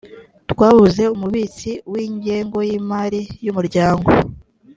twabuze 0.51 1.03
umubitsi 1.15 1.71
w’ 1.91 1.93
ingengo 2.05 2.57
y’ 2.67 2.71
imari 2.79 3.21
y’umuryango 3.45 4.09